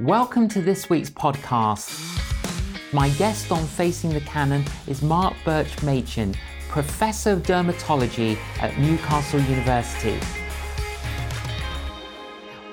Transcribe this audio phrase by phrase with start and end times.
[0.00, 1.92] Welcome to this week's podcast.
[2.94, 6.34] My guest on Facing the Canon is Mark Birch Machin,
[6.68, 10.18] Professor of Dermatology at Newcastle University.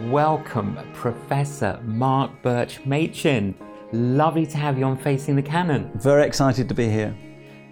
[0.02, 3.54] Welcome, Professor Mark Birch Machin.
[3.92, 5.92] Lovely to have you on Facing the Canon.
[5.96, 7.16] Very excited to be here.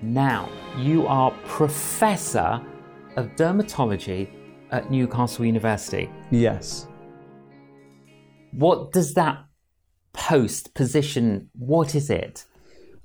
[0.01, 2.61] Now, you are Professor
[3.15, 4.29] of Dermatology
[4.71, 6.11] at Newcastle University.
[6.31, 6.87] Yes.
[8.51, 9.45] What does that
[10.13, 11.49] post position?
[11.53, 12.45] What is it?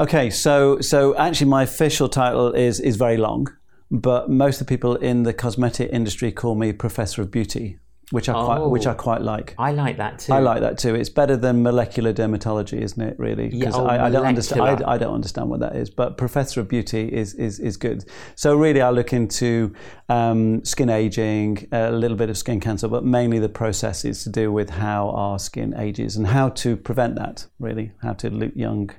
[0.01, 3.47] Okay, so so actually, my official title is is very long,
[3.91, 7.79] but most of the people in the cosmetic industry call me Professor of Beauty,
[8.13, 8.95] which I quite which I Oh.
[8.95, 9.55] quite like.
[9.59, 10.33] I like that too.
[10.35, 10.95] I like that too.
[10.95, 13.19] It's better than molecular dermatology, isn't it?
[13.19, 14.63] Really, Yeah, oh, I, I don't understand.
[14.63, 15.91] I, I don't understand what that is.
[15.91, 18.05] But Professor of Beauty is is is good.
[18.37, 19.73] So really, I look into
[20.09, 24.53] um, skin aging, a little bit of skin cancer, but mainly the processes to do
[24.53, 27.47] with how our skin ages and how to prevent that.
[27.59, 28.91] Really, how to look young.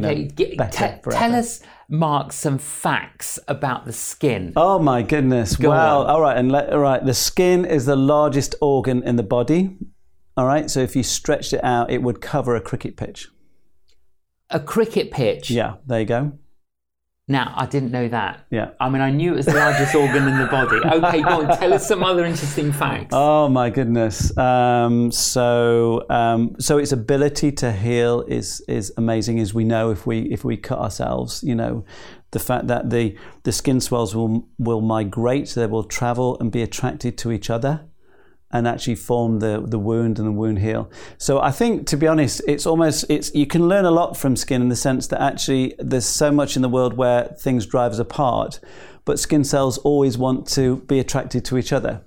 [0.00, 4.52] Know, Okay, g- better te- tell us, Mark, some facts about the skin.
[4.56, 5.56] Oh my goodness!
[5.56, 6.00] Go wow.
[6.00, 6.06] on.
[6.06, 7.04] All right, and let, all right.
[7.04, 9.76] The skin is the largest organ in the body.
[10.36, 10.70] All right.
[10.70, 13.28] So if you stretched it out, it would cover a cricket pitch.
[14.50, 15.50] A cricket pitch.
[15.50, 15.74] Yeah.
[15.86, 16.32] There you go.
[17.28, 18.46] Now, I didn't know that.
[18.50, 18.70] Yeah.
[18.80, 20.76] I mean, I knew it was the largest organ in the body.
[20.84, 21.56] Okay, go on.
[21.56, 23.10] Tell us some other interesting facts.
[23.12, 24.36] Oh my goodness.
[24.36, 30.04] Um, so um, so its ability to heal is is amazing, as we know if
[30.04, 31.44] we if we cut ourselves.
[31.44, 31.84] You know,
[32.32, 36.60] the fact that the the skin swells will will migrate, they will travel and be
[36.60, 37.84] attracted to each other.
[38.52, 40.90] And actually form the, the wound and the wound heal.
[41.18, 44.36] So I think, to be honest, it's almost it's you can learn a lot from
[44.36, 47.92] skin in the sense that actually there's so much in the world where things drive
[47.92, 48.60] us apart,
[49.04, 52.02] but skin cells always want to be attracted to each other.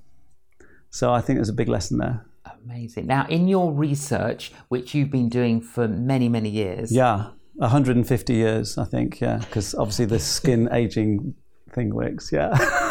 [0.90, 2.26] So I think there's a big lesson there.
[2.64, 3.08] Amazing.
[3.08, 8.78] Now, in your research, which you've been doing for many, many years, Yeah, 150 years,
[8.78, 9.20] I think.
[9.20, 11.36] Yeah, because obviously the skin aging
[11.72, 12.32] thing works.
[12.32, 12.56] Yeah.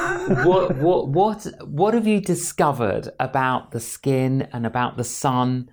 [0.45, 5.71] what, what, what, what have you discovered about the skin and about the sun?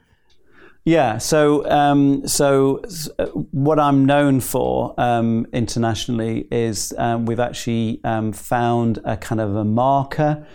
[0.83, 2.81] Yeah, so um, so
[3.19, 9.39] uh, what I'm known for um, internationally is um, we've actually um, found a kind
[9.39, 10.47] of a marker,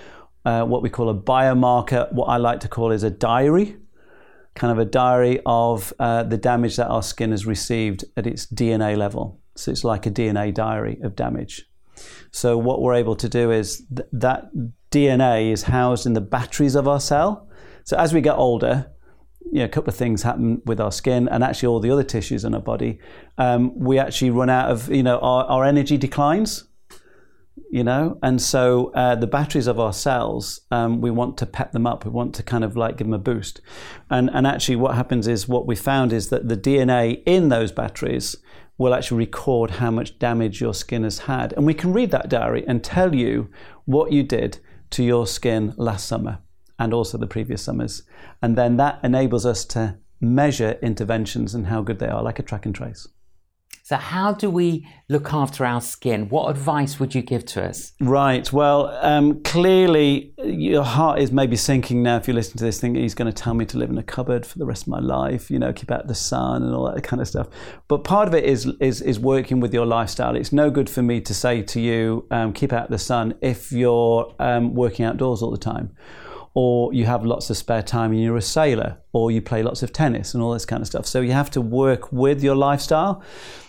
[0.45, 2.13] uh, what we call a biomarker.
[2.13, 3.77] What I like to call is a diary,
[4.57, 8.47] kind of a diary of uh, the damage that our skin has received at its
[8.47, 9.41] DNA level.
[9.55, 11.67] So it's like a DNA diary of damage.
[12.37, 14.51] So what we're able to do is th- that
[14.91, 17.49] DNA is housed in the batteries of our cell.
[17.85, 18.91] So as we get older,
[19.51, 22.03] you know, a couple of things happen with our skin and actually all the other
[22.03, 22.99] tissues in our body.
[23.39, 26.65] Um, we actually run out of, you know, our, our energy declines,
[27.71, 31.73] you know, and so uh, the batteries of our cells, um, we want to pep
[31.73, 32.05] them up.
[32.05, 33.61] We want to kind of like give them a boost.
[34.11, 37.73] And, and actually, what happens is what we found is that the DNA in those
[37.73, 38.37] batteries
[38.79, 41.53] will actually record how much damage your skin has had.
[41.55, 43.51] And we can read that diary and tell you
[43.85, 44.59] what you did
[44.91, 46.39] to your skin last summer
[46.79, 48.03] and also the previous summers.
[48.43, 52.43] And then that enables us to measure interventions and how good they are, like a
[52.43, 53.09] track and trace.
[53.89, 56.29] So, how do we look after our skin?
[56.29, 57.93] What advice would you give to us?
[58.01, 58.53] Right.
[58.53, 63.01] Well, um, clearly your heart is maybe sinking now if you listen to this, thinking
[63.01, 64.99] he's going to tell me to live in a cupboard for the rest of my
[64.99, 67.47] life, you know, keep out the sun and all that kind of stuff.
[67.87, 70.35] But part of it is is, is working with your lifestyle.
[70.35, 73.71] It's no good for me to say to you, um, keep out the sun if
[73.71, 75.95] you're um, working outdoors all the time.
[76.55, 79.85] Or you have lots of spare time and you're a sailor, or you play lots
[79.85, 81.07] of tennis and all this kind of stuff.
[81.07, 83.23] So you have to work with your lifestyle.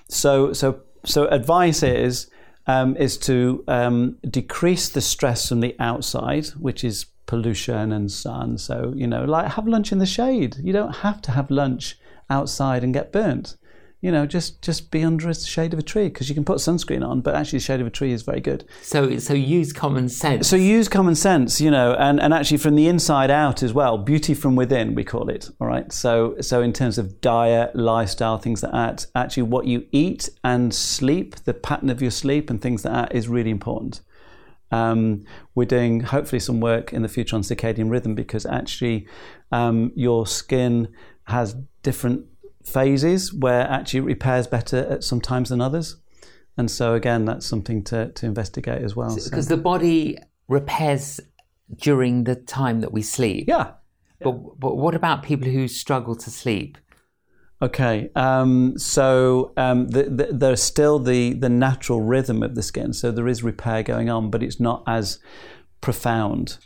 [0.10, 2.30] So, so, so advice is
[2.68, 8.58] um, is to um, decrease the stress from the outside, which is pollution and sun.
[8.58, 10.58] So, you know, like have lunch in the shade.
[10.62, 11.98] You don't have to have lunch
[12.30, 13.56] outside and get burnt.
[14.00, 16.60] You know, just just be under a shade of a tree because you can put
[16.60, 18.64] sunscreen on, but actually, the shade of a tree is very good.
[18.84, 20.48] So, so use common sense.
[20.48, 23.98] So use common sense, you know, and, and actually from the inside out as well.
[23.98, 25.50] Beauty from within, we call it.
[25.60, 25.92] All right.
[25.92, 30.74] So so in terms of diet, lifestyle, things like that, actually what you eat and
[30.74, 34.02] sleep, the pattern of your sleep and things like that is really important.
[34.72, 39.08] Um, we're doing hopefully some work in the future on circadian rhythm because actually
[39.52, 40.90] um, your skin
[41.24, 42.26] has different
[42.68, 45.96] phases where actually it repairs better at some times than others.
[46.58, 49.12] And so again, that's something to, to investigate as well.
[49.12, 50.18] So- because the body
[50.48, 51.20] repairs
[51.76, 53.46] during the time that we sleep.
[53.48, 53.72] yeah,
[54.22, 56.78] But, but what about people who struggle to sleep?
[57.62, 62.94] Okay, um, so um, the, the, there's still the, the natural rhythm of the skin,
[62.94, 65.18] so there is repair going on, but it's not as
[65.82, 66.60] profound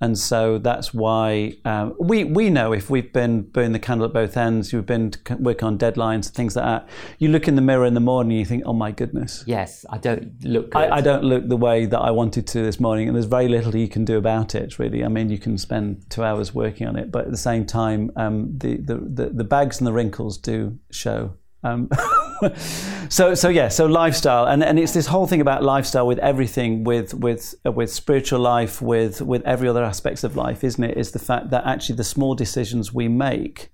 [0.00, 4.12] And so that's why um, we we know if we've been burning the candle at
[4.12, 6.88] both ends, you've been working on deadlines, things like that.
[7.18, 9.84] You look in the mirror in the morning, and you think, "Oh my goodness, yes,
[9.90, 10.70] I don't look.
[10.70, 10.78] Good.
[10.78, 13.48] I, I don't look the way that I wanted to this morning." And there's very
[13.48, 15.04] little you can do about it, really.
[15.04, 18.12] I mean, you can spend two hours working on it, but at the same time,
[18.14, 21.34] um, the, the, the the bags and the wrinkles do show.
[21.64, 21.90] Um,
[23.08, 26.84] so so yeah so lifestyle and and it's this whole thing about lifestyle with everything
[26.84, 30.96] with with uh, with spiritual life with with every other aspects of life isn't it?
[30.96, 33.70] Is the fact that actually the small decisions we make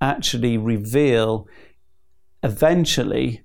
[0.00, 1.48] actually reveal
[2.42, 3.42] eventually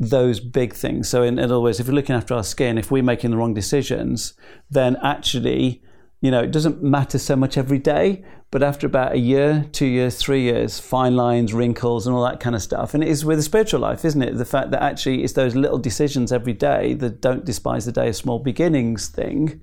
[0.00, 1.08] those big things.
[1.08, 3.36] So in, in other words if we're looking after our skin if we're making the
[3.36, 4.34] wrong decisions
[4.70, 5.82] then actually
[6.20, 9.86] you know, it doesn't matter so much every day, but after about a year, two
[9.86, 12.94] years, three years, fine lines, wrinkles, and all that kind of stuff.
[12.94, 14.36] And it is with the spiritual life, isn't it?
[14.36, 18.08] The fact that actually it's those little decisions every day that don't despise the day
[18.08, 19.60] of small beginnings thing.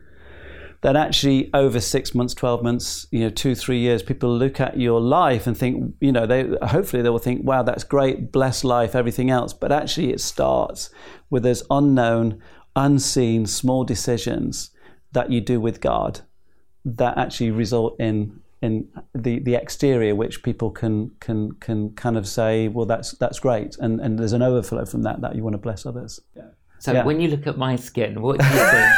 [0.82, 4.80] That actually over six months, twelve months, you know, two, three years, people look at
[4.80, 8.64] your life and think, you know, they hopefully they will think, wow, that's great, blessed
[8.64, 9.52] life, everything else.
[9.52, 10.92] But actually, it starts
[11.30, 12.40] with those unknown,
[12.76, 14.70] unseen, small decisions
[15.12, 16.22] that you do with God
[16.86, 22.28] that actually result in in the, the exterior, which people can can can kind of
[22.28, 25.54] say, well, that's that's great, and and there's an overflow from that that you want
[25.54, 26.20] to bless others.
[26.36, 26.44] Yeah.
[26.80, 27.04] So yeah.
[27.04, 28.92] when you look at my skin, what do you think?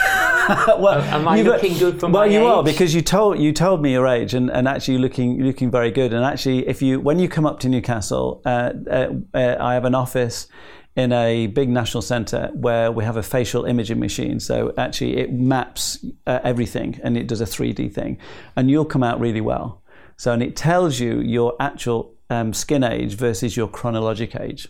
[0.80, 2.45] well, am I looking good for from well, you age?
[2.45, 5.92] are because you told you told me your age, and, and actually looking looking very
[5.92, 6.13] good.
[6.13, 9.86] And actually, if you when you come up to Newcastle, uh, uh, uh, I have
[9.86, 10.48] an office
[10.98, 14.40] in a big national centre where we have a facial imaging machine.
[14.40, 18.18] So actually, it maps uh, everything and it does a 3D thing,
[18.56, 19.84] and you'll come out really well.
[20.18, 24.68] So and it tells you your actual um, skin age versus your chronologic age.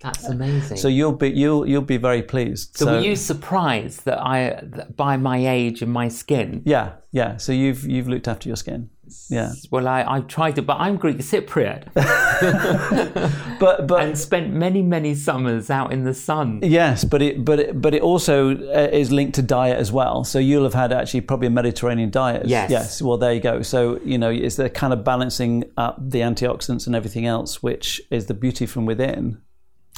[0.00, 0.76] That's amazing.
[0.76, 2.76] So you'll be you'll you'll be very pleased.
[2.76, 6.62] So, so were you surprised that I that by my age and my skin?
[6.66, 7.38] Yeah, yeah.
[7.38, 8.90] So you've you've looked after your skin.
[9.30, 9.52] Yeah.
[9.70, 11.92] Well, I, I've tried to, but I'm Greek Cypriot.
[13.60, 16.60] but but and spent many many summers out in the sun.
[16.62, 20.24] Yes, but it but it, but it also uh, is linked to diet as well.
[20.24, 22.46] So you'll have had actually probably a Mediterranean diet.
[22.46, 22.70] Yes.
[22.70, 23.02] Yes.
[23.02, 23.62] Well, there you go.
[23.62, 28.00] So you know, it's the kind of balancing up the antioxidants and everything else, which
[28.10, 29.40] is the beauty from within.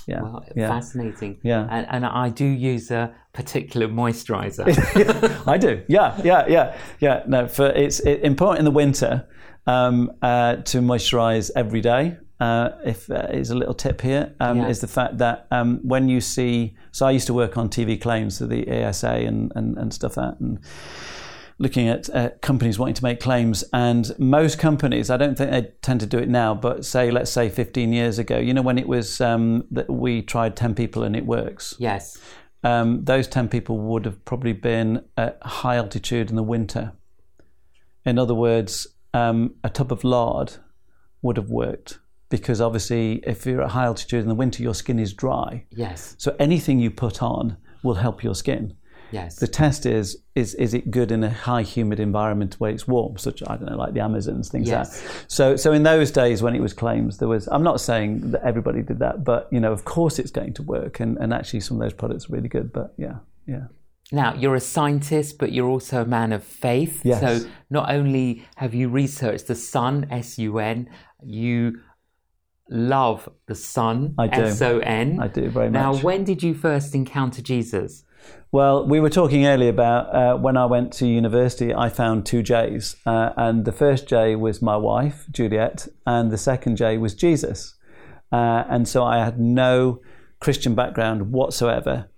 [0.07, 0.23] Yeah.
[0.23, 0.69] Well, yeah.
[0.69, 1.39] fascinating.
[1.43, 1.67] Yeah.
[1.71, 4.67] And, and, I do use a particular moisturizer.
[5.49, 5.83] I do.
[5.89, 7.23] Yeah, yeah, yeah, yeah.
[7.27, 9.27] No, for it's it, important in the winter
[9.67, 12.19] um, uh, to moisturize every day.
[12.39, 14.69] Uh, if uh, is a little tip here, um, yeah.
[14.69, 17.99] is the fact that um, when you see, so I used to work on TV
[17.99, 20.59] claims, so the ASA and, and, and stuff like that, and
[21.59, 23.65] looking at uh, companies wanting to make claims.
[23.73, 27.31] And most companies, I don't think they tend to do it now, but say, let's
[27.31, 31.03] say 15 years ago, you know, when it was um, that we tried 10 people
[31.03, 31.75] and it works.
[31.79, 32.19] Yes.
[32.63, 36.93] Um, those 10 people would have probably been at high altitude in the winter.
[38.05, 40.55] In other words, um, a tub of lard
[41.23, 41.99] would have worked
[42.29, 45.65] because obviously, if you're at high altitude in the winter, your skin is dry.
[45.71, 46.17] Yes.
[46.19, 48.77] So anything you put on will help your skin.
[49.13, 49.37] Yes.
[49.37, 53.19] The test is is is it good in a high humid environment where it's warm,
[53.19, 55.03] such I don't know, like the Amazons, things yes.
[55.03, 55.31] like that.
[55.31, 58.43] So so in those days when it was claims, there was I'm not saying that
[58.43, 61.61] everybody did that, but you know, of course it's going to work and, and actually
[61.61, 62.73] some of those products are really good.
[62.73, 63.67] But yeah, yeah.
[64.13, 67.01] Now, you're a scientist, but you're also a man of faith.
[67.05, 67.21] Yes.
[67.21, 70.89] So, not only have you researched the sun, S U N,
[71.25, 71.81] you
[72.71, 75.19] love the sun, S O N.
[75.21, 75.43] I do.
[75.43, 75.83] I do very much.
[75.83, 78.05] Now, when did you first encounter Jesus?
[78.53, 82.43] Well, we were talking earlier about uh, when I went to university, I found two
[82.43, 82.97] J's.
[83.05, 87.75] Uh, and the first J was my wife, Juliet, and the second J was Jesus.
[88.33, 90.01] Uh, and so I had no
[90.41, 92.09] Christian background whatsoever.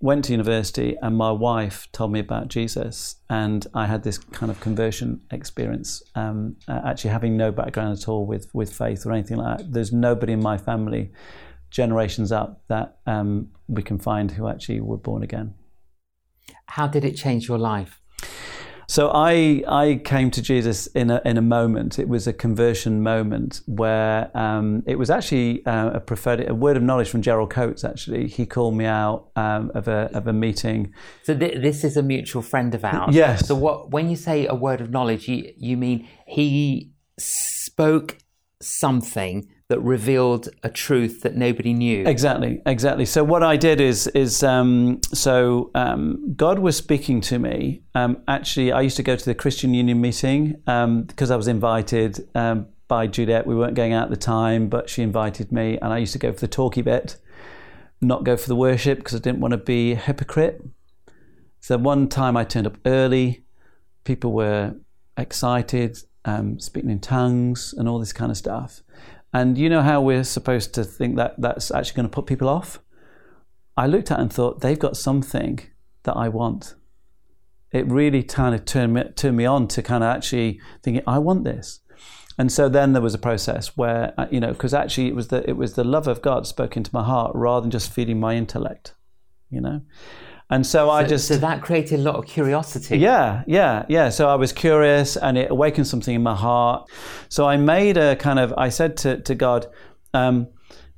[0.00, 3.16] Went to university, and my wife told me about Jesus.
[3.30, 8.26] And I had this kind of conversion experience, um, actually having no background at all
[8.26, 9.72] with, with faith or anything like that.
[9.72, 11.12] There's nobody in my family
[11.70, 15.54] generations up that um, we can find who actually were born again.
[16.66, 18.00] How did it change your life?
[18.88, 21.98] So I I came to Jesus in a in a moment.
[21.98, 26.76] It was a conversion moment where um, it was actually uh, a prophetic a word
[26.76, 27.82] of knowledge from Gerald Coates.
[27.82, 30.94] Actually, he called me out um, of a of a meeting.
[31.24, 33.14] So th- this is a mutual friend of ours.
[33.14, 33.48] Yes.
[33.48, 38.18] So what when you say a word of knowledge, you you mean he spoke
[38.60, 42.04] something that revealed a truth that nobody knew.
[42.06, 43.04] Exactly, exactly.
[43.04, 47.82] So what I did is is um, so um, God was speaking to me.
[47.94, 51.48] Um, actually, I used to go to the Christian Union meeting because um, I was
[51.48, 53.46] invited um, by Juliet.
[53.46, 56.18] We weren't going out at the time, but she invited me, and I used to
[56.18, 57.16] go for the talky bit,
[58.00, 60.62] not go for the worship because I didn't want to be a hypocrite.
[61.60, 63.42] So one time I turned up early
[64.06, 64.74] people were
[65.18, 68.82] excited, um, speaking in tongues, and all this kind of stuff.
[69.36, 72.48] And you know how we're supposed to think that that's actually going to put people
[72.48, 72.80] off?
[73.76, 75.60] I looked at it and thought, they've got something
[76.04, 76.74] that I want.
[77.70, 81.18] It really kind of turned me, turned me on to kind of actually thinking, I
[81.18, 81.80] want this.
[82.38, 85.28] And so then there was a process where, uh, you know, because actually it was
[85.28, 88.18] the it was the love of God spoke into my heart rather than just feeding
[88.18, 88.94] my intellect,
[89.50, 89.82] you know.
[90.48, 92.98] And so, so I just so that created a lot of curiosity.
[92.98, 94.10] yeah, yeah, yeah.
[94.10, 96.88] So I was curious, and it awakened something in my heart.
[97.28, 99.66] So I made a kind of I said to to God,
[100.14, 100.48] um,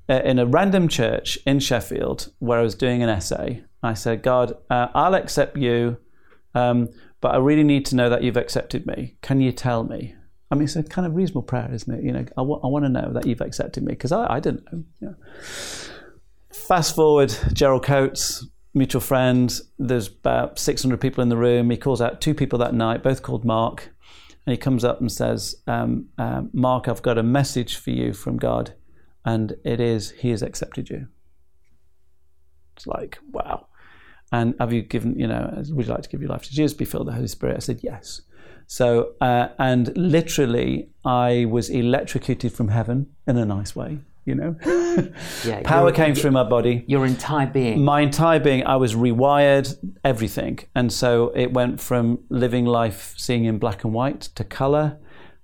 [0.09, 4.55] in a random church in Sheffield where I was doing an essay, I said, God,
[4.71, 5.99] uh, I'll accept you,
[6.55, 6.89] um,
[7.21, 9.17] but I really need to know that you've accepted me.
[9.23, 10.15] Can you tell me?
[10.51, 12.03] I mean, it's a kind of reasonable prayer, isn't it?
[12.03, 14.41] You know, I, w- I want to know that you've accepted me because I, I
[14.41, 14.85] didn't know.
[15.01, 15.11] Yeah.
[16.53, 18.47] Fast forward, Gerald Coates,
[18.79, 19.61] mutual friend.
[19.79, 21.71] There's about 600 people in the room.
[21.71, 23.91] He calls out two people that night, both called Mark.
[24.47, 28.15] And he comes up and says, um, uh, Mark, I've got a message for you
[28.15, 28.73] from God.
[29.25, 31.09] And it is, He has accepted you.
[32.77, 33.67] It's like, wow.
[34.33, 36.77] And have you given, you know, would you like to give your life to Jesus,
[36.77, 37.57] be filled with the Holy Spirit?
[37.57, 38.23] I said, yes.
[38.67, 44.57] So, uh, and literally, I was electrocuted from heaven in a nice way, you know.
[45.45, 46.85] Yeah, Power came through my body.
[46.87, 47.85] Your entire being.
[47.85, 50.59] My entire being, I was rewired, everything.
[50.75, 54.99] And so it went from living life seeing in black and white to color.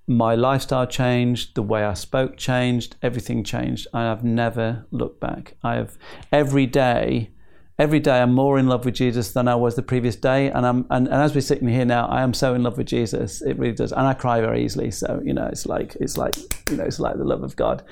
[0.06, 3.86] My lifestyle changed, the way I spoke changed, everything changed.
[3.94, 5.54] I have never looked back.
[5.62, 5.96] I have
[6.30, 7.30] every day,
[7.78, 10.50] every day I'm more in love with Jesus than I was the previous day.
[10.50, 12.86] And I'm and, and as we're sitting here now, I am so in love with
[12.86, 13.40] Jesus.
[13.40, 13.92] It really does.
[13.92, 14.90] And I cry very easily.
[14.90, 16.36] So, you know, it's like it's like
[16.68, 17.82] you know, it's like the love of God.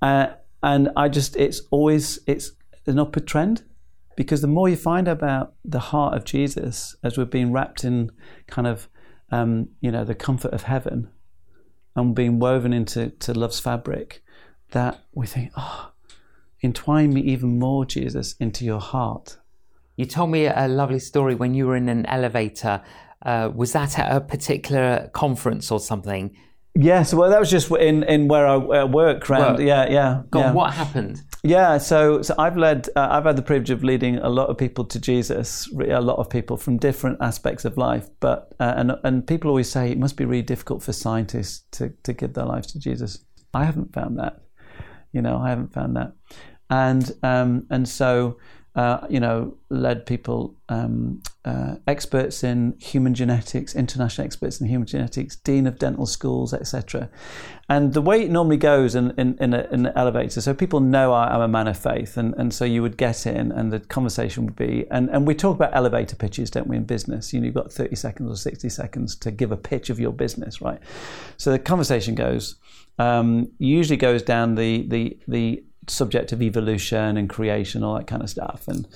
[0.00, 0.28] Uh,
[0.62, 2.52] and I just it's always it's
[2.86, 3.62] an upward trend
[4.16, 8.10] because the more you find about the heart of Jesus as we're being wrapped in
[8.46, 8.88] kind of
[9.30, 11.08] um, you know the comfort of heaven
[11.98, 14.22] and being woven into to love's fabric,
[14.70, 15.90] that we think, oh,
[16.62, 19.38] entwine me even more, Jesus, into your heart.
[19.96, 22.82] You told me a lovely story when you were in an elevator.
[23.24, 26.36] Uh, was that at a particular conference or something?
[26.80, 29.28] Yes, well, that was just in, in where I uh, work.
[29.28, 29.66] Around, Work.
[29.66, 30.22] yeah, yeah.
[30.30, 30.52] God, yeah.
[30.52, 31.22] what happened?
[31.42, 34.56] Yeah, so so I've led, uh, I've had the privilege of leading a lot of
[34.56, 38.08] people to Jesus, a lot of people from different aspects of life.
[38.20, 41.92] But uh, and and people always say it must be really difficult for scientists to
[42.04, 43.24] to give their lives to Jesus.
[43.52, 44.40] I haven't found that,
[45.12, 46.12] you know, I haven't found that,
[46.70, 48.38] and um, and so.
[48.78, 54.86] Uh, you know, led people, um, uh, experts in human genetics, international experts in human
[54.86, 57.10] genetics, dean of dental schools, etc.
[57.68, 60.78] And the way it normally goes in, in, in, a, in an elevator, so people
[60.78, 63.72] know I, I'm a man of faith, and, and so you would get in, and
[63.72, 67.32] the conversation would be, and, and we talk about elevator pitches, don't we, in business?
[67.34, 70.12] You know, you've got 30 seconds or 60 seconds to give a pitch of your
[70.12, 70.78] business, right?
[71.36, 72.54] So the conversation goes,
[73.00, 78.22] um, usually goes down the, the, the subject of evolution and creation, all that kind
[78.22, 78.86] of stuff, and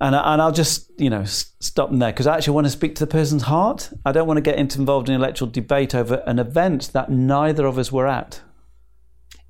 [0.00, 2.94] and and I'll just you know stop them there because I actually want to speak
[2.96, 3.90] to the person's heart.
[4.04, 7.66] I don't want to get into involved in intellectual debate over an event that neither
[7.66, 8.40] of us were at.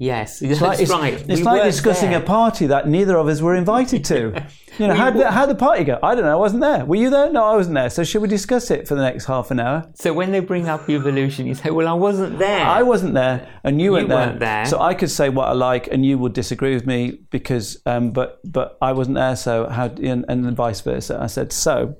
[0.00, 1.12] Yes, that's It's like, it's, right.
[1.12, 2.20] it's We like discussing there.
[2.22, 4.44] a party that neither of us were invited to.
[4.78, 5.98] You know, how did how the party go?
[6.02, 6.32] I don't know.
[6.32, 6.86] I wasn't there.
[6.86, 7.30] Were you there?
[7.30, 7.90] No, I wasn't there.
[7.90, 9.86] So should we discuss it for the next half an hour?
[9.94, 13.46] So when they bring up evolution, you say, "Well, I wasn't there." I wasn't there,
[13.62, 14.16] and you weren't, there.
[14.28, 14.64] weren't there.
[14.64, 18.12] So I could say what I like, and you would disagree with me because, um,
[18.12, 19.36] but but I wasn't there.
[19.36, 21.18] So how and, and then vice versa.
[21.20, 21.96] I said so.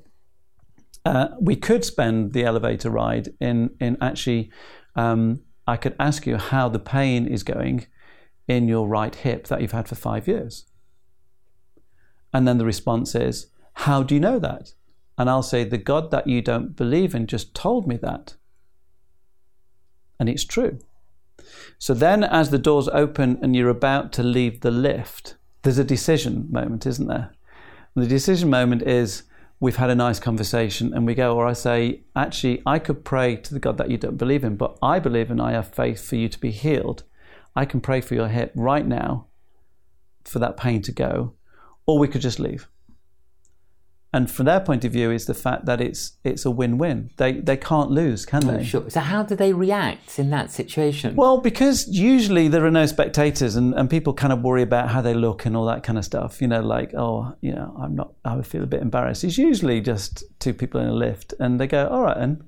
[1.04, 4.52] Uh, we could spend the elevator ride in in actually.
[4.96, 7.86] Um, I could ask you how the pain is going
[8.46, 10.66] in your right hip that you've had for five years,
[12.32, 13.46] and then the response is,
[13.84, 14.74] "How do you know that?"
[15.16, 18.34] And I'll say, "The God that you don't believe in just told me that."
[20.20, 20.78] and it's true.
[21.78, 25.84] So then, as the doors open and you're about to leave the lift, there's a
[25.84, 27.32] decision moment, isn't there?
[27.94, 29.24] And the decision moment is
[29.60, 33.36] we've had a nice conversation, and we go, or I say, actually, I could pray
[33.36, 36.02] to the God that you don't believe in, but I believe and I have faith
[36.02, 37.04] for you to be healed.
[37.54, 39.26] I can pray for your hip right now
[40.24, 41.34] for that pain to go,
[41.86, 42.68] or we could just leave.
[44.12, 47.10] And from their point of view, is the fact that it's it's a win-win.
[47.16, 48.60] They they can't lose, can oh, they?
[48.60, 48.90] Oh, Sure.
[48.90, 51.14] So how do they react in that situation?
[51.14, 55.00] Well, because usually there are no spectators and, and people kind of worry about how
[55.00, 56.42] they look and all that kind of stuff.
[56.42, 59.22] You know, like, oh, you know, I'm not, I would feel a bit embarrassed.
[59.22, 62.44] It's usually just two people in a lift and they go, all right, then.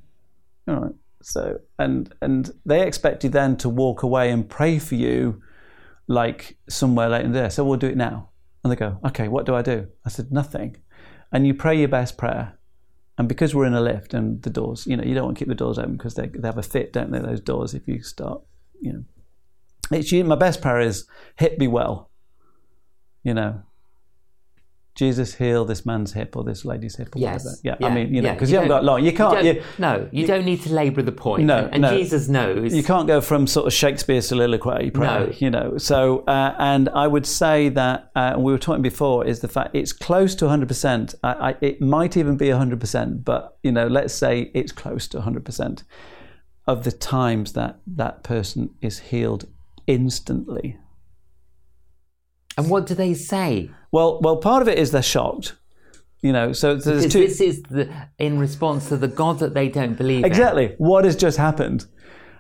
[0.69, 0.95] All right.
[1.23, 5.41] So, and, and they expect you then to walk away and pray for you
[6.09, 7.51] like somewhere later in there.
[7.51, 8.31] So we'll do it now.
[8.65, 9.89] And they go, okay, what do I do?
[10.05, 10.77] I said, nothing.
[11.33, 12.59] And you pray your best prayer
[13.19, 15.41] And because we're in a lift and the doors, you know, you don't want to
[15.41, 17.19] keep the doors open because they, they have a fit, don't they?
[17.19, 18.43] Those doors, if you start,
[18.81, 19.05] you know.
[19.91, 22.11] It's my best prayer is hit me well.
[23.23, 23.63] You know,
[24.95, 27.45] Jesus heal this man's hip or this lady's hip or Yes.
[27.45, 27.57] whatever.
[27.65, 27.87] Yeah, Yeah.
[27.87, 28.35] I mean, you know, Yeah.
[28.35, 29.03] because You you, haven't got long.
[29.05, 29.35] You can't.
[29.35, 31.45] don't- You, no, you, don't need to labour the point.
[31.45, 31.97] No, and no.
[31.97, 32.75] Jesus knows.
[32.75, 35.33] you can't go from sort of Shakespeare soliloquy, No.
[35.39, 35.79] you know.
[35.79, 39.75] So, uh, and I would say that uh, we were talking before is the fact
[39.75, 41.15] it's close to 100%.
[41.25, 45.21] I, I, it might even be 100%, but you know, let's say it's close to
[45.21, 45.85] 100%
[46.67, 49.47] of the times that that person is healed
[49.87, 50.77] instantly.
[52.57, 53.71] And what do they say?
[53.91, 55.55] Well, well, part of it is they're shocked,
[56.21, 56.53] you know.
[56.53, 57.21] So there's Because two.
[57.21, 60.25] this is the, in response to the God that they don't believe in.
[60.25, 60.75] Exactly.
[60.79, 61.87] What has just happened?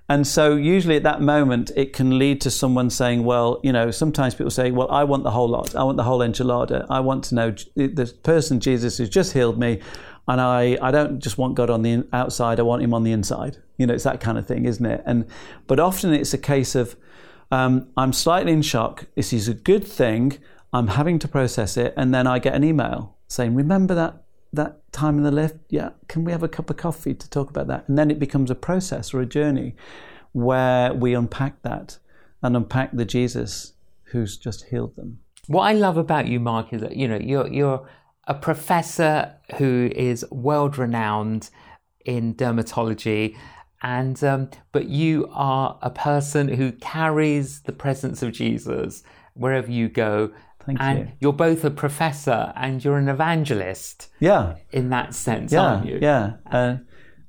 [0.08, 3.90] And so, usually at that moment, it can lead to someone saying, Well, you know,
[3.90, 5.74] sometimes people say, Well, I want the whole lot.
[5.74, 6.86] I want the whole enchilada.
[6.90, 9.80] I want to know the person, Jesus, who's just healed me.
[10.28, 13.12] And I, I don't just want God on the outside, I want him on the
[13.12, 13.56] inside.
[13.78, 15.02] You know, it's that kind of thing, isn't it?
[15.06, 15.26] And
[15.66, 16.96] But often it's a case of,
[17.52, 19.04] um, I'm slightly in shock.
[19.14, 20.38] This is a good thing.
[20.72, 21.92] I'm having to process it.
[21.98, 24.22] And then I get an email saying, Remember that
[24.54, 27.50] that time in the lift, yeah, can we have a cup of coffee to talk
[27.50, 27.88] about that?
[27.88, 29.74] And then it becomes a process or a journey
[30.32, 31.98] where we unpack that
[32.42, 35.20] and unpack the Jesus who's just healed them.
[35.46, 37.86] What I love about you, Mark, is that you know you're you're
[38.26, 41.50] a professor who is world renowned
[42.06, 43.36] in dermatology,
[43.82, 49.02] and um, but you are a person who carries the presence of Jesus
[49.34, 50.32] wherever you go.
[50.64, 51.08] Thank and you.
[51.20, 55.98] you're both a professor and you're an evangelist Yeah, in that sense, yeah, aren't you?
[56.00, 56.34] yeah.
[56.48, 56.76] Uh,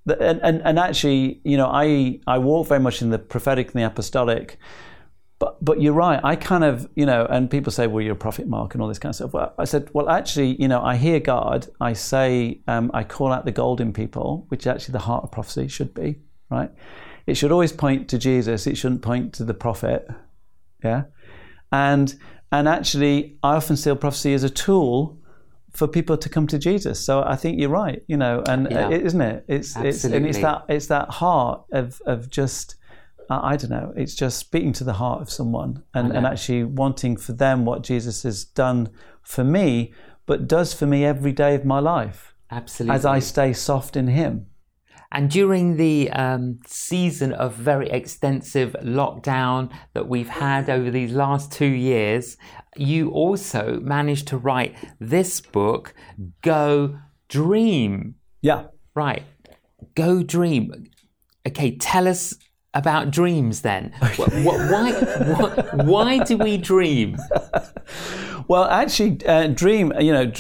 [0.06, 3.82] and, and and actually, you know, I I walk very much in the prophetic and
[3.82, 4.58] the apostolic.
[5.40, 6.20] But but you're right.
[6.24, 8.88] I kind of you know, and people say, well, you're a prophet, Mark, and all
[8.88, 9.34] this kind of stuff.
[9.34, 11.68] Well, I said, well, actually, you know, I hear God.
[11.82, 15.68] I say, um, I call out the golden people, which actually the heart of prophecy
[15.68, 16.20] should be
[16.54, 16.72] right.
[17.26, 18.68] It should always point to Jesus.
[18.68, 20.08] It shouldn't point to the prophet.
[20.84, 21.04] Yeah,
[21.72, 22.14] and
[22.52, 25.18] and actually, I often see prophecy as a tool
[25.72, 27.04] for people to come to Jesus.
[27.04, 28.88] So I think you're right, you know, and Yeah.
[28.88, 29.46] uh, isn't it?
[29.48, 32.76] It's it's and it's that it's that heart of of just
[33.30, 33.94] I I don't know.
[33.96, 37.82] It's just speaking to the heart of someone and, and actually wanting for them what
[37.82, 38.90] Jesus has done
[39.24, 39.94] for me,
[40.26, 42.96] but does for me every day of my life Absolutely.
[42.96, 44.48] as I stay soft in Him.
[45.14, 51.52] And during the um, season of very extensive lockdown that we've had over these last
[51.52, 52.36] two years,
[52.76, 55.94] you also managed to write this book,
[56.42, 56.98] Go
[57.30, 58.16] Dream.
[58.42, 58.66] Yeah.
[58.96, 59.24] Right.
[59.94, 60.90] Go Dream.
[61.48, 62.34] Okay, tell us
[62.74, 63.94] about dreams then.
[64.02, 64.92] Wh- wh- why,
[65.84, 67.18] why do we dream?
[68.48, 69.94] Well, actually, uh, dream.
[70.00, 70.32] You know,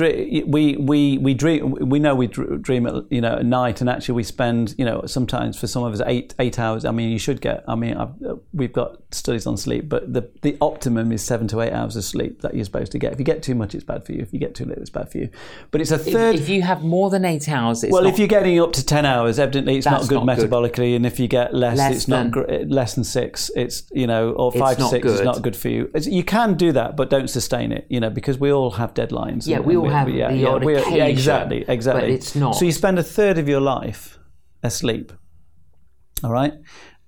[0.47, 1.71] we we we dream.
[1.89, 4.85] We know we dr- dream at you know at night, and actually we spend you
[4.85, 6.85] know sometimes for some of us eight eight hours.
[6.85, 7.63] I mean, you should get.
[7.67, 11.47] I mean, I've, uh, we've got studies on sleep, but the the optimum is seven
[11.49, 13.13] to eight hours of sleep that you're supposed to get.
[13.13, 14.21] If you get too much, it's bad for you.
[14.21, 15.29] If you get too little, it's bad for you.
[15.71, 16.35] But it's a third.
[16.35, 18.85] if you have more than eight hours, it's well, not, if you're getting up to
[18.85, 20.49] ten hours, evidently it's not good not good.
[20.49, 23.49] metabolically, and if you get less, Less it's not than- gr- less than six.
[23.55, 25.25] It's you know, or five to not six is good.
[25.25, 25.89] not good for you.
[25.93, 27.85] It's, you can do that, but don't sustain it.
[27.93, 29.45] You know, because we all have deadlines.
[29.45, 32.01] Yeah, we all have the odd we- occasion, yeah, exactly, exactly.
[32.01, 32.55] but it's not.
[32.55, 34.17] So you spend a third of your life
[34.63, 35.13] asleep.
[36.23, 36.53] All right,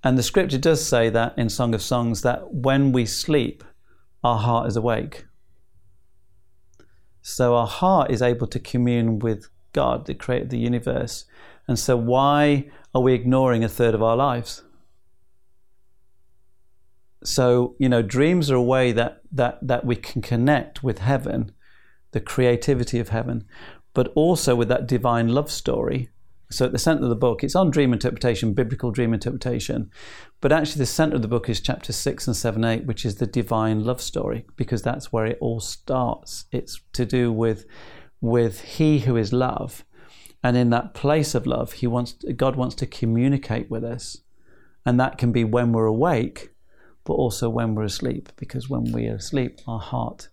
[0.03, 3.63] and the scripture does say that in Song of Songs that when we sleep,
[4.23, 5.25] our heart is awake.
[7.23, 11.25] So our heart is able to commune with God, that created the universe.
[11.67, 14.61] And so why are we ignoring a third of our lives?
[17.25, 21.51] So, you know, dreams are a way that, that, that we can connect with heaven,
[22.11, 23.45] the creativity of heaven,
[23.93, 26.09] but also with that divine love story.
[26.51, 29.89] So, at the center of the book, it's on dream interpretation, biblical dream interpretation.
[30.41, 33.15] But actually, the center of the book is chapter 6 and 7 8, which is
[33.15, 36.45] the divine love story, because that's where it all starts.
[36.51, 37.65] It's to do with,
[38.21, 39.83] with He who is love.
[40.45, 44.17] And in that place of love, he wants, God wants to communicate with us.
[44.85, 46.51] And that can be when we're awake,
[47.05, 50.29] but also when we're asleep, because when we are asleep, our heart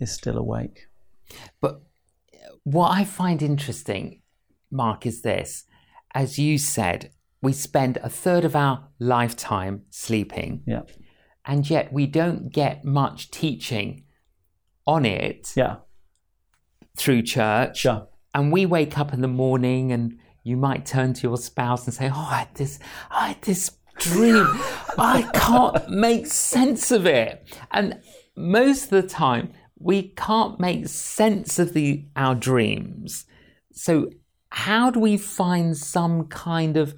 [0.00, 0.86] is still awake.
[1.60, 1.82] But
[2.62, 4.22] what I find interesting,
[4.70, 5.64] Mark, is this.
[6.14, 7.10] As you said,
[7.42, 10.82] we spend a third of our lifetime sleeping, Yeah.
[11.44, 14.04] and yet we don't get much teaching
[14.86, 15.76] on it Yeah.
[16.96, 17.78] through church.
[17.78, 18.06] Sure.
[18.32, 21.94] And we wake up in the morning and you might turn to your spouse and
[21.94, 22.78] say, Oh, I had this,
[23.10, 24.46] I had this dream.
[24.98, 27.46] I can't make sense of it.
[27.70, 28.00] And
[28.36, 33.26] most of the time, we can't make sense of the our dreams.
[33.72, 34.10] So
[34.50, 36.94] how do we find some kind of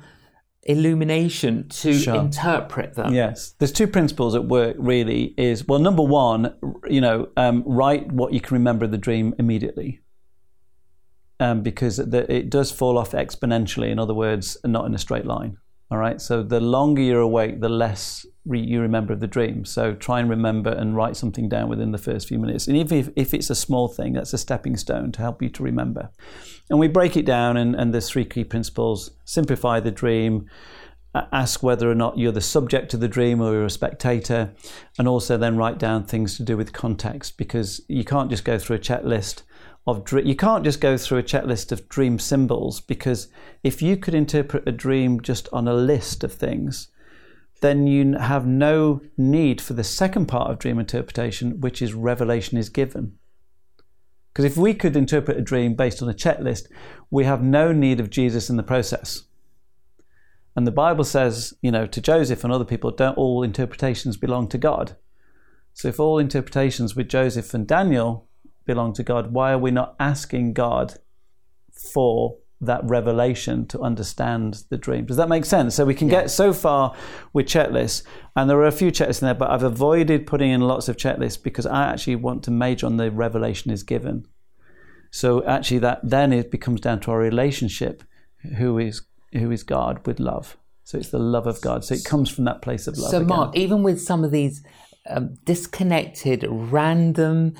[0.64, 2.16] illumination to Sure.
[2.16, 3.14] interpret them?
[3.14, 4.76] Yes, there's two principles at work.
[4.78, 6.54] Really, is well, number one,
[6.88, 10.00] you know, um, write what you can remember of the dream immediately,
[11.40, 13.90] um, because the, it does fall off exponentially.
[13.90, 15.56] In other words, not in a straight line.
[15.90, 16.20] All right.
[16.20, 19.64] So the longer you're awake, the less re- you remember of the dream.
[19.64, 22.66] So try and remember and write something down within the first few minutes.
[22.66, 25.48] And even if, if it's a small thing, that's a stepping stone to help you
[25.50, 26.10] to remember.
[26.68, 30.50] And we break it down, and, and there's three key principles: simplify the dream,
[31.32, 34.52] ask whether or not you're the subject of the dream or you're a spectator,
[34.98, 38.58] and also then write down things to do with context because you can't just go
[38.58, 39.42] through a checklist
[39.86, 43.28] of dr- you can't just go through a checklist of dream symbols because
[43.62, 46.88] if you could interpret a dream just on a list of things
[47.60, 52.58] then you have no need for the second part of dream interpretation which is revelation
[52.58, 53.16] is given
[54.32, 56.66] because if we could interpret a dream based on a checklist
[57.10, 59.24] we have no need of Jesus in the process
[60.56, 64.48] and the Bible says, you know, to Joseph and other people, don't all interpretations belong
[64.48, 64.96] to God?
[65.74, 68.25] So if all interpretations with Joseph and Daniel
[68.66, 70.94] belong to God, why are we not asking God
[71.92, 75.06] for that revelation to understand the dream?
[75.06, 75.74] Does that make sense?
[75.74, 76.94] So we can get so far
[77.32, 78.02] with checklists,
[78.34, 80.96] and there are a few checklists in there, but I've avoided putting in lots of
[80.96, 84.26] checklists because I actually want to major on the revelation is given.
[85.10, 88.02] So actually, that then it becomes down to our relationship,
[88.58, 89.02] who is
[89.32, 90.56] who is God with love.
[90.84, 91.84] So it's the love of God.
[91.84, 93.10] So it comes from that place of love.
[93.10, 93.28] So, again.
[93.28, 94.62] Mark, even with some of these
[95.08, 97.54] um, disconnected, random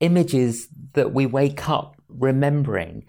[0.00, 3.04] images that we wake up remembering,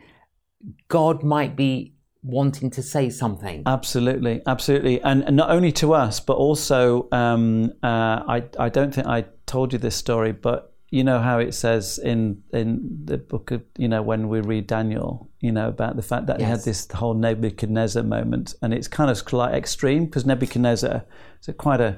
[0.88, 3.64] God might be wanting to say something.
[3.66, 8.94] Absolutely, absolutely, and, and not only to us, but also um, uh, I I don't
[8.94, 13.18] think I told you this story, but you know how it says in in the
[13.18, 16.46] book of you know when we read Daniel, you know about the fact that he
[16.46, 21.04] had this whole Nebuchadnezzar moment, and it's kind of quite extreme because Nebuchadnezzar
[21.42, 21.98] is quite a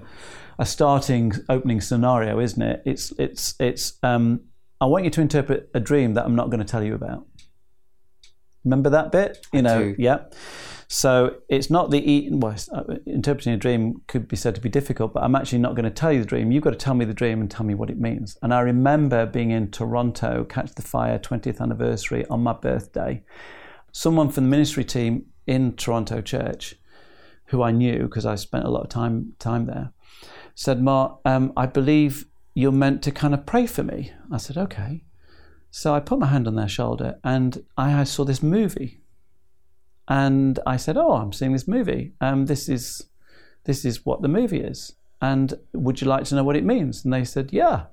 [0.59, 2.83] a starting opening scenario, isn't it?
[2.85, 4.41] It's it's it's um,
[4.83, 7.25] I want you to interpret a dream that I'm not going to tell you about.
[8.65, 9.47] Remember that bit?
[9.53, 9.95] You know, do.
[9.97, 10.25] yeah.
[10.89, 14.67] So it's not the e- well, uh, interpreting a dream could be said to be
[14.67, 16.51] difficult, but I'm actually not going to tell you the dream.
[16.51, 18.37] You've got to tell me the dream and tell me what it means.
[18.41, 23.23] And I remember being in Toronto, Catch the Fire 20th anniversary on my birthday.
[23.93, 26.75] Someone from the ministry team in Toronto Church,
[27.45, 29.93] who I knew because I spent a lot of time time there,
[30.55, 34.57] said, "Mark, um, I believe you're meant to kind of pray for me." I said,
[34.57, 35.03] "Okay."
[35.71, 39.01] So I put my hand on their shoulder and I saw this movie
[40.07, 42.13] and I said, "Oh, I'm seeing this movie.
[42.21, 43.05] Um, this is
[43.63, 44.93] this is what the movie is.
[45.21, 47.85] And would you like to know what it means?" And they said, "Yeah."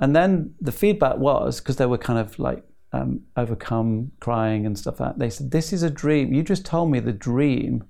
[0.00, 4.78] And then the feedback was because they were kind of like um, overcome, crying and
[4.78, 5.18] stuff like that.
[5.18, 6.32] They said, "This is a dream.
[6.32, 7.84] You just told me the dream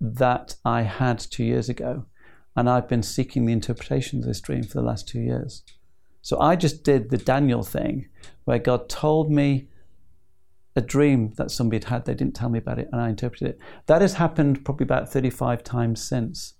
[0.00, 2.06] that I had two years ago,
[2.56, 5.62] and I've been seeking the interpretation of this dream for the last two years."
[6.22, 8.08] So I just did the Daniel thing,
[8.44, 9.68] where God told me
[10.76, 12.04] a dream that somebody had had.
[12.04, 13.58] They didn't tell me about it, and I interpreted it.
[13.86, 16.54] That has happened probably about 35 times since.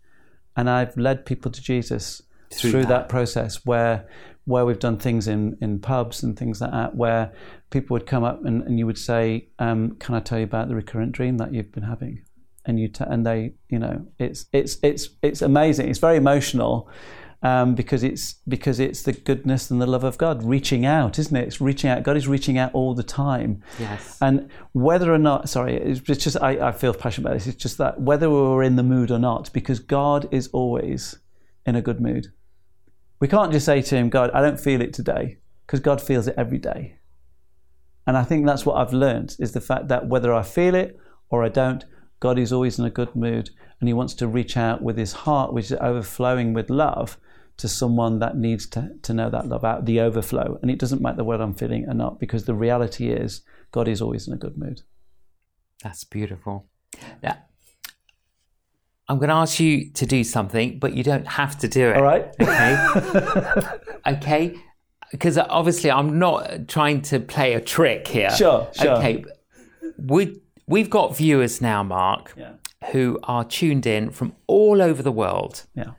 [0.57, 2.89] And I've led people to Jesus Through through, that.
[2.89, 3.09] that.
[3.09, 4.09] process where
[4.47, 7.33] where we've done things in, in pubs and things like that, where
[7.71, 10.69] people would come up and, and you would say, um, Can I tell you about
[10.69, 12.23] the recurrent dream that you've been having?
[12.67, 15.89] And you t- and they, you know, it's it's it's it's amazing.
[15.89, 16.91] It's very emotional
[17.43, 21.37] um, because it's because it's the goodness and the love of God reaching out, isn't
[21.37, 21.47] it?
[21.47, 22.03] It's reaching out.
[22.03, 23.63] God is reaching out all the time.
[23.79, 24.19] Yes.
[24.21, 27.47] And whether or not, sorry, it's just I, I feel passionate about this.
[27.47, 31.19] It's just that whether we're in the mood or not, because God is always
[31.65, 32.29] in a good mood.
[33.21, 36.27] We can't just say to Him, God, I don't feel it today, because God feels
[36.27, 36.99] it every day.
[38.07, 40.99] And I think that's what I've learned is the fact that whether I feel it
[41.29, 41.85] or I don't,
[42.21, 43.51] God is always in a good mood,
[43.81, 47.19] and He wants to reach out with His heart, which is overflowing with love,
[47.59, 50.59] to someone that needs to, to know that love out the overflow.
[50.61, 54.03] And it doesn't matter whether I'm feeling or not, because the reality is God is
[54.03, 54.83] always in a good mood.
[55.83, 56.69] That's beautiful.
[57.23, 57.39] Now,
[59.09, 61.97] I'm going to ask you to do something, but you don't have to do it.
[61.97, 62.27] All right.
[62.41, 63.63] Okay.
[64.17, 64.55] okay.
[65.13, 68.31] Because obviously, I'm not trying to play a trick here.
[68.31, 68.97] Sure, sure.
[68.97, 69.25] Okay.
[69.99, 72.55] We, we've got viewers now, Mark, Yeah.
[72.93, 75.93] who are tuned in from all over the world Yeah.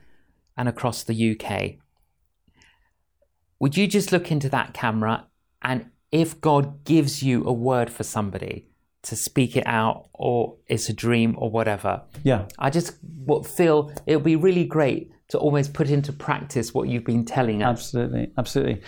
[0.56, 1.78] and across the UK.
[3.60, 5.26] Would you just look into that camera
[5.62, 8.68] and if God gives you a word for somebody
[9.02, 12.46] to speak it out or it's a dream or whatever, Yeah.
[12.58, 12.98] I just
[13.44, 17.62] feel it would be really great to almost put into practice what you've been telling
[17.62, 17.68] us?
[17.68, 18.82] Absolutely, absolutely.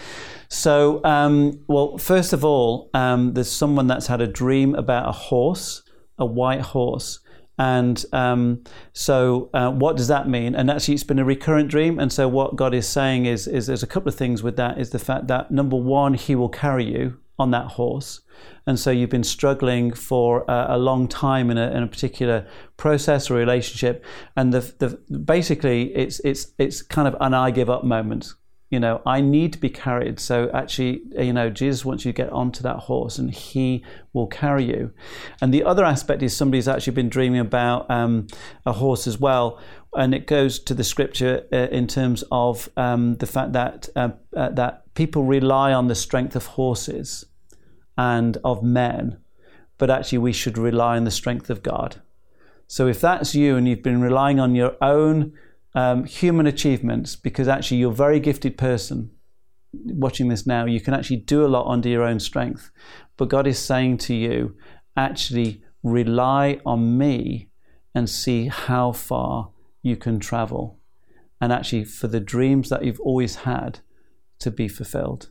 [0.48, 5.12] So, um, well, first of all, um, there's someone that's had a dream about a
[5.12, 5.83] horse,
[6.18, 7.20] a white horse.
[7.59, 10.55] And um, so, uh, what does that mean?
[10.55, 11.98] And actually, it's been a recurrent dream.
[11.98, 14.79] And so, what God is saying is, is there's a couple of things with that.
[14.79, 18.20] Is the fact that number one, He will carry you on that horse.
[18.66, 22.46] And so you've been struggling for a, a long time in a, in a, particular
[22.76, 24.05] process or relationship.
[24.37, 28.35] And the, the, basically, it's, it's, it's kind of an I give up moment.
[28.68, 30.20] You know, I need to be carried.
[30.20, 34.29] So actually, you know, Jesus wants you to get onto that horse and he will
[34.29, 34.92] carry you.
[35.40, 38.29] And the other aspect is somebody's actually been dreaming about um,
[38.66, 39.59] a horse as well.
[39.94, 44.11] And it goes to the scripture uh, in terms of um, the fact that, uh,
[44.37, 47.24] uh, that people rely on the strength of horses
[48.00, 49.18] and of men,
[49.76, 52.00] but actually we should rely on the strength of God.
[52.66, 55.34] So if that's you and you've been relying on your own
[55.74, 59.10] um, human achievements, because actually you're a very gifted person
[59.74, 62.70] watching this now, you can actually do a lot under your own strength.
[63.18, 64.56] But God is saying to you,
[64.96, 67.50] actually rely on me
[67.94, 69.50] and see how far
[69.82, 70.78] you can travel.
[71.38, 73.80] And actually, for the dreams that you've always had
[74.38, 75.30] to be fulfilled.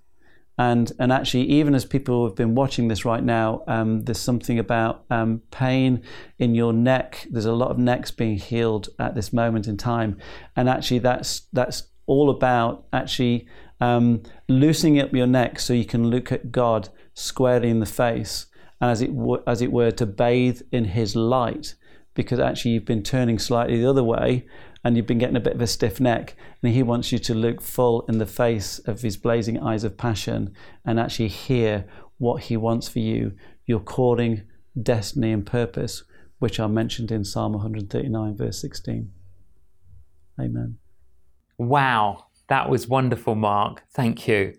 [0.59, 4.59] And, and actually, even as people have been watching this right now, um, there's something
[4.59, 6.03] about um, pain
[6.37, 7.25] in your neck.
[7.31, 10.17] There's a lot of necks being healed at this moment in time,
[10.57, 13.47] and actually, that's that's all about actually
[13.79, 18.47] um, loosening up your neck so you can look at God squarely in the face,
[18.81, 21.75] and as it w- as it were, to bathe in His light,
[22.15, 24.45] because actually you've been turning slightly the other way,
[24.83, 26.35] and you've been getting a bit of a stiff neck.
[26.63, 29.97] And He wants you to look full in the face of His blazing eyes of
[29.97, 30.53] passion
[30.85, 31.85] and actually hear
[32.17, 33.33] what He wants for you,
[33.65, 34.43] your calling,
[34.81, 36.03] destiny, and purpose,
[36.39, 39.11] which are mentioned in Psalm 139, verse 16.
[40.39, 40.77] Amen.
[41.57, 43.83] Wow, that was wonderful, Mark.
[43.91, 44.57] Thank you.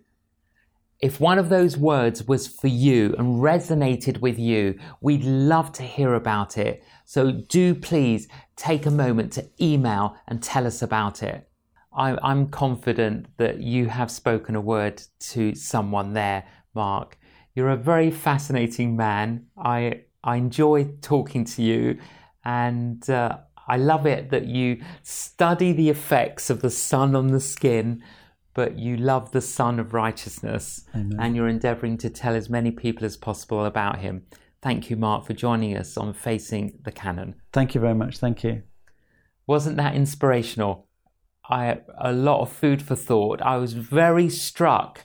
[1.01, 5.83] If one of those words was for you and resonated with you, we'd love to
[5.83, 6.85] hear about it.
[7.07, 11.49] So do please take a moment to email and tell us about it.
[11.93, 17.19] I'm confident that you have spoken a word to someone there, Mark.
[17.55, 19.47] You're a very fascinating man.
[19.57, 21.99] I, I enjoy talking to you
[22.45, 27.41] and uh, I love it that you study the effects of the sun on the
[27.41, 28.03] skin
[28.55, 31.19] but you love the Son of Righteousness Amen.
[31.21, 34.27] and you're endeavoring to tell as many people as possible about him.
[34.63, 37.37] Thank you, Mark, for joining us on Facing the Canon.
[37.53, 38.19] Thank you very much.
[38.19, 38.63] Thank you.
[39.47, 40.87] Wasn't that inspirational?
[41.49, 43.43] I a lot of food for thought.
[43.43, 45.05] I was very struck